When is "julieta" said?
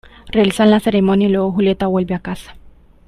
1.51-1.85